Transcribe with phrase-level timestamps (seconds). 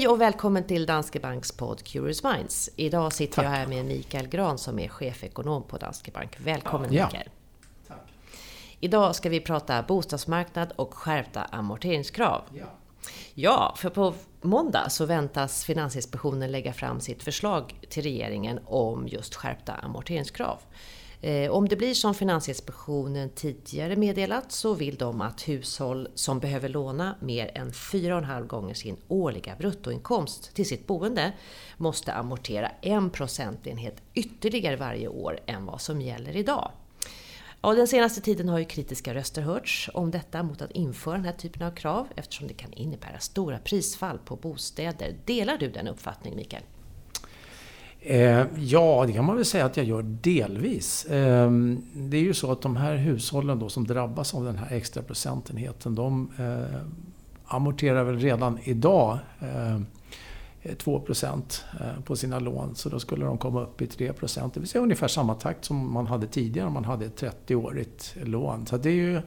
[0.00, 2.70] Hej och välkommen till Danske Banks podd Curious Minds.
[2.76, 3.44] Idag sitter Tack.
[3.44, 6.36] jag här med Mikael Gran som är chefekonom på Danske Bank.
[6.38, 7.06] Välkommen ja.
[7.06, 7.28] Mikael!
[7.88, 7.98] Tack.
[8.80, 12.42] Idag ska vi prata bostadsmarknad och skärpta amorteringskrav.
[12.54, 12.64] Ja.
[13.34, 19.34] ja, för på måndag så väntas Finansinspektionen lägga fram sitt förslag till regeringen om just
[19.34, 20.58] skärpta amorteringskrav.
[21.22, 26.68] Eh, om det blir som Finansinspektionen tidigare meddelat så vill de att hushåll som behöver
[26.68, 31.32] låna mer än 4,5 gånger sin årliga bruttoinkomst till sitt boende
[31.76, 36.70] måste amortera en procentenhet ytterligare varje år än vad som gäller idag.
[37.62, 41.24] Ja, den senaste tiden har ju kritiska röster hörts om detta mot att införa den
[41.24, 45.16] här typen av krav eftersom det kan innebära stora prisfall på bostäder.
[45.24, 46.62] Delar du den uppfattningen Mikael?
[48.02, 51.04] Eh, ja, det kan man väl säga att jag gör delvis.
[51.04, 51.50] Eh,
[51.94, 55.02] det är ju så att de här hushållen då som drabbas av den här extra
[55.02, 56.80] procentenheten, de eh,
[57.44, 59.80] amorterar väl redan idag eh,
[60.76, 62.74] 2 % eh, på sina lån.
[62.74, 65.92] Så då skulle de komma upp i 3% Det vill säga ungefär samma takt som
[65.92, 68.66] man hade tidigare om man hade ett 30-årigt lån.
[68.66, 69.22] Så det är ju,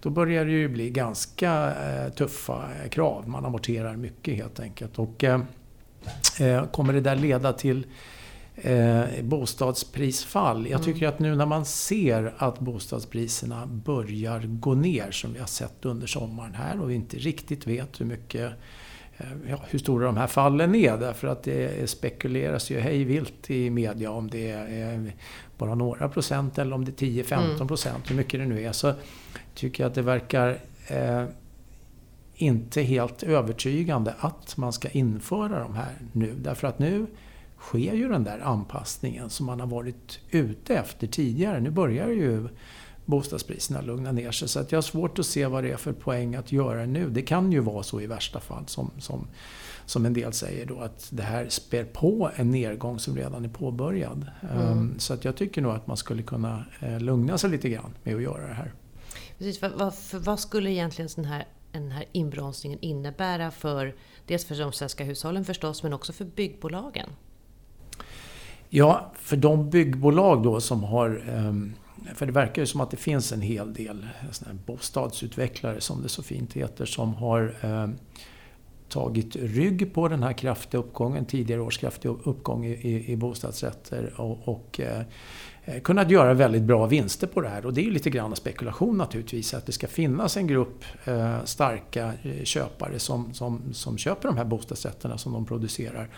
[0.00, 3.28] då börjar det ju bli ganska eh, tuffa krav.
[3.28, 4.98] Man amorterar mycket helt enkelt.
[4.98, 5.40] Och, Eh,
[6.40, 7.86] eh kommer det där leda till
[8.62, 10.66] eh, bostadsprisfall?
[10.70, 11.14] Jag tycker mm.
[11.14, 16.06] att nu när man ser att bostadspriserna börjar gå ner som vi har sett under
[16.06, 18.52] sommaren här och vi inte riktigt vet hur mycket
[19.16, 23.50] eh, Ja, hur stora de här fallen är därför att det spekuleras ju hej vilt
[23.50, 25.12] i media om det är
[25.58, 27.68] bara några procent eller om det är 10-15 mm.
[27.68, 28.08] procent, mm.
[28.08, 28.72] hur mycket det nu är.
[28.72, 28.92] Så
[29.54, 31.24] tycker jag att det verkar eh,
[32.34, 36.34] inte helt övertygande att man ska införa de här nu.
[36.38, 37.06] Därför att nu
[37.60, 41.60] sker ju den där anpassningen som man har varit ute efter tidigare.
[41.60, 42.48] Nu börjar ju
[43.08, 44.48] bostadspriserna lugna ner sig.
[44.48, 47.10] Så att jag har svårt att se vad det är för poäng att göra nu.
[47.10, 49.26] Det kan ju vara så i värsta fall som, som,
[49.86, 53.48] som en del säger då att det här spär på en nedgång som redan är
[53.48, 54.26] påbörjad.
[54.52, 54.78] Mm.
[54.78, 57.94] Um, så att jag tycker nog att man skulle kunna uh, lugna sig lite grann
[58.02, 58.72] med att göra det här.
[59.38, 63.94] Precis, för, vad, för vad skulle egentligen sån här den här inbromsningen innebära för
[64.26, 67.10] dels för de svenska hushållen förstås, men också för byggbolagen?
[68.70, 71.22] Ja, för de byggbolag då som har...
[71.28, 71.74] Ehm,
[72.14, 76.08] för det verkar ju som att det finns en hel del såna bostadsutvecklare, som det
[76.08, 77.96] så fint heter, som har ehm,
[78.88, 84.48] tagit rygg på den här kraftiga uppgången, tidigare års kraftiga uppgång i, i bostadsrätter och,
[84.48, 85.02] och eh,
[85.64, 87.66] eh, kunnat göra väldigt bra vinster på det här.
[87.66, 89.54] Och det är ju lite grann spekulation naturligtvis.
[89.54, 94.36] Att det ska finnas en grupp eh, starka eh, köpare som, som, som köper de
[94.36, 96.08] här bostadsrätterna som de producerar.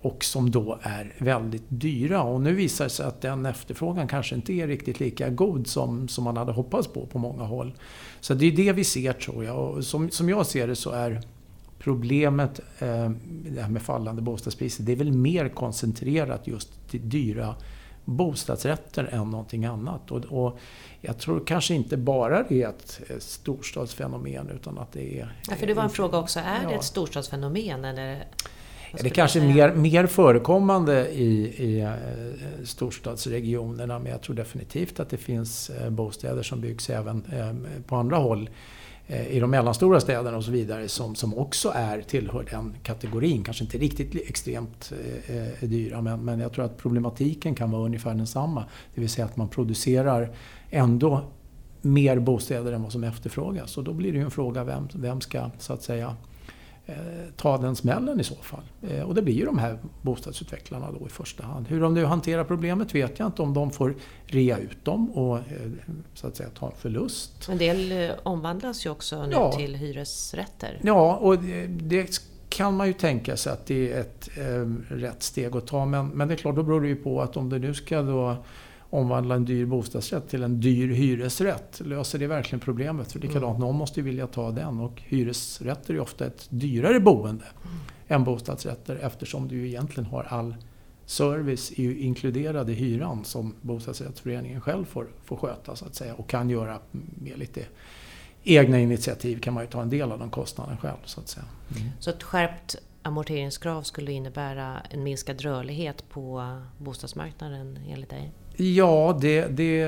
[0.00, 2.22] Och som då är väldigt dyra.
[2.22, 6.08] Och nu visar det sig att den efterfrågan kanske inte är riktigt lika god som,
[6.08, 7.74] som man hade hoppats på på många håll.
[8.20, 9.58] Så det är det vi ser tror jag.
[9.58, 11.22] Och som, som jag ser det så är
[11.78, 17.54] problemet, eh, det här med fallande bostadspriser, det är väl mer koncentrerat just till dyra
[18.04, 20.10] bostadsrätter än någonting annat.
[20.10, 20.58] Och, och,
[21.00, 25.36] jag tror kanske inte bara det är ett storstadsfenomen utan att det är...
[25.48, 26.68] Ja, för det var en fråga också, är ja.
[26.68, 28.24] det ett storstadsfenomen eller?
[28.92, 31.92] Det är kanske är mer, mer förekommande i, i eh,
[32.64, 37.96] storstadsregionerna men jag tror definitivt att det finns eh, bostäder som byggs även eh, på
[37.96, 38.50] andra håll
[39.10, 43.44] Eh, i de mellanstora städerna och så vidare som, som också är, tillhör den kategorin.
[43.44, 44.92] Kanske inte riktigt extremt
[45.28, 48.64] eh, eh, dyra men, men jag tror att problematiken kan vara ungefär densamma.
[48.94, 50.30] Det vill säga att man producerar
[50.70, 51.24] ändå
[51.80, 53.78] mer bostäder än vad som efterfrågas.
[53.78, 56.16] Och då blir det ju en fråga vem, vem ska så att säga
[57.36, 58.62] ta den smällen i så fall.
[58.82, 61.68] Eh, och det blir ju de här bostadsutvecklarna då i första hand.
[61.68, 63.42] Hur de nu hanterar problemet vet jag inte.
[63.42, 63.94] Om de får
[64.26, 65.42] rea ut dem och eh,
[66.14, 67.48] så att säga ta en förlust.
[67.48, 69.52] En del omvandlas ju också nu ja.
[69.52, 70.80] till hyresrätter.
[70.82, 71.38] Ja, och
[71.68, 75.86] det kan man ju tänka sig att det är ett eh, rätt steg att ta.
[75.86, 78.02] Men, men det är klart, då beror det ju på att om det nu ska
[78.02, 78.36] då
[78.90, 81.80] omvandla en dyr bostadsrätt till en dyr hyresrätt.
[81.84, 83.12] Löser det verkligen problemet?
[83.12, 83.60] För likadant, mm.
[83.60, 87.76] någon måste ju vilja ta den och hyresrätter är ofta ett dyrare boende mm.
[88.08, 90.54] än bostadsrätter eftersom du ju egentligen har all
[91.06, 96.50] service inkluderad i hyran som bostadsrättsföreningen själv får, får sköta så att säga och kan
[96.50, 96.78] göra
[97.22, 97.62] med lite
[98.44, 101.46] egna initiativ kan man ju ta en del av den kostnaden själv så att säga.
[101.76, 101.88] Mm.
[102.00, 108.32] Så ett skärpt amorteringskrav skulle innebära en minskad rörlighet på bostadsmarknaden enligt dig?
[108.60, 109.84] Ja, det, det,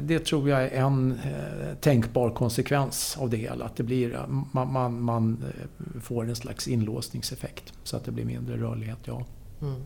[0.00, 3.64] det tror jag är en eh, tänkbar konsekvens av det hela.
[3.64, 8.10] Att det blir, eh, man, man, man, eh, får en slags inlåsningseffekt så att det
[8.10, 9.24] blir mindre rörlighet, ja.
[9.62, 9.82] Mm.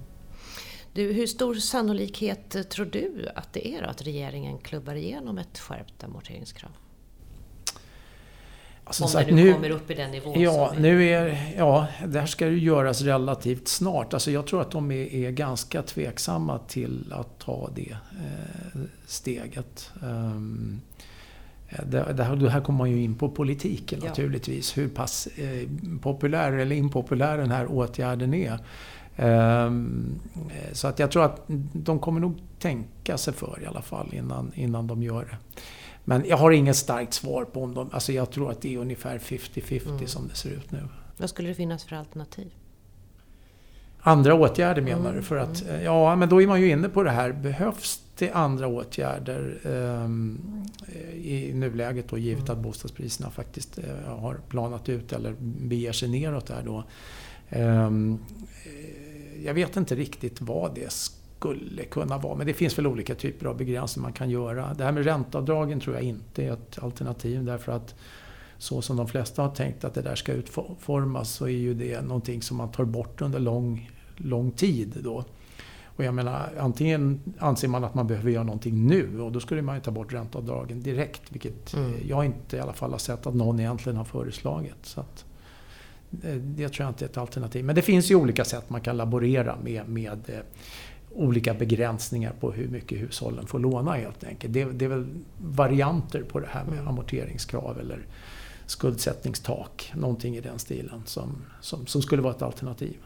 [0.93, 6.05] Du, hur stor sannolikhet tror du att det är att regeringen klubbar igenom ett skärpt
[6.05, 6.71] amorteringskrav?
[8.89, 12.21] Alltså, Om det nu, kommer upp i den nivån ja, som nu är, ja, det
[12.21, 14.15] här ska ju göras relativt snart.
[14.15, 19.91] Alltså jag tror att de är, är ganska tveksamma till att ta det eh, steget.
[20.03, 20.81] Um,
[21.69, 24.09] det, det, här, det, här, kommer man ju in på politiken ja.
[24.09, 24.79] naturligtvis.
[24.79, 25.69] Hur pass eh,
[26.03, 28.59] populär eller impopulär den här åtgärden är.
[29.17, 30.21] Um,
[30.73, 31.43] så att jag tror att
[31.73, 35.37] de kommer nog tänka sig för i alla fall innan, innan de gör det.
[36.09, 37.91] Men jag har inget starkt svar på om de...
[37.93, 40.07] Alltså jag tror att det är ungefär 50-50 mm.
[40.07, 40.89] som det ser ut nu.
[41.17, 42.55] Vad skulle det finnas för alternativ?
[44.01, 45.17] Andra åtgärder menar mm.
[45.17, 45.23] du?
[45.23, 45.83] För att, mm.
[45.83, 47.33] ja, men då är man ju inne på det här.
[47.33, 50.41] Behövs det andra åtgärder um,
[51.15, 52.53] i nuläget då, givet mm.
[52.59, 53.85] att bostadspriserna faktiskt uh,
[54.19, 56.85] har planat ut eller beger sig neråt där då?
[57.59, 58.19] Um,
[59.45, 60.93] jag vet inte riktigt vad det
[61.39, 62.35] skulle kunna vara.
[62.35, 64.75] Men det finns väl olika typer av begränsningar man kan göra.
[64.75, 67.95] Det här med ränteavdragen tror jag inte är ett alternativ därför att
[68.59, 72.01] så som de flesta har tänkt att det där ska utformas så är ju det
[72.01, 75.25] någonting som man tar bort under lång, lång tid då.
[75.85, 79.63] Och jag menar, antingen anser man att man behöver göra någonting nu och då skulle
[79.63, 81.23] man ju ta bort ränteavdragen direkt.
[81.29, 81.93] Vilket mm.
[82.09, 84.77] jag inte i alla fall har sett att någon egentligen har föreslagit.
[84.83, 85.25] Så att,
[86.25, 87.65] eh, det tror jag inte är ett alternativ.
[87.65, 90.41] Men det finns ju olika sätt man kan laborera med, med eh,
[91.11, 94.55] olika begränsningar på hur mycket hushållen får låna helt enkelt.
[94.55, 95.07] Det, det är väl
[95.39, 96.89] varianter på det här med mm.
[96.89, 98.07] amorteringskrav eller
[98.67, 99.93] skuldsättningstak.
[99.95, 102.97] Någonting i den stilen som, som, som skulle vara ett alternativ.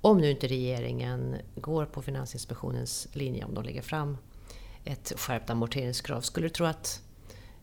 [0.00, 4.16] Om nu inte regeringen går på Finansinspektionens linje, om de lägger fram
[4.84, 7.02] ett skärpt amorteringskrav, skulle du tro att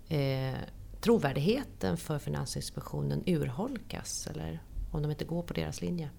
[0.07, 0.55] eh,
[1.01, 4.27] trovärdigheten för Finansinspektionen urholkas?
[4.27, 6.09] Eller om de inte går på deras linje?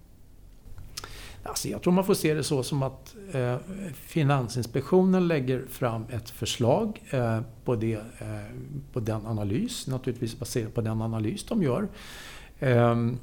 [1.43, 3.56] Alltså jag tror man får se det så som att eh,
[3.94, 8.56] Finansinspektionen lägger fram ett förslag eh, på, det, eh,
[8.93, 11.89] på den analys, naturligtvis baserat på den analys de gör.
[12.61, 13.19] Ehm,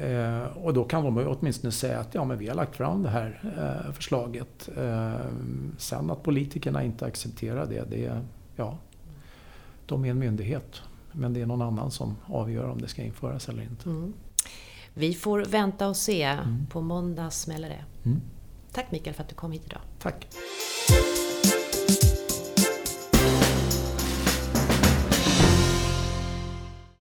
[0.00, 3.08] eh, och då kan de åtminstone säga att ja, men vi har lagt fram det
[3.08, 4.68] här eh, förslaget.
[4.76, 8.20] Ehm, sen att politikerna inte accepterar det, det
[8.56, 8.78] ja,
[9.86, 10.82] de är en myndighet.
[11.12, 13.88] Men det är någon annan som avgör om det ska införas eller inte.
[13.88, 14.12] Mm.
[14.94, 16.22] Vi får vänta och se.
[16.22, 16.66] Mm.
[16.70, 17.84] På måndag smäller det.
[18.04, 18.20] Mm.
[18.72, 19.80] Tack Mikael för att du kom hit idag.
[19.98, 20.26] Tack.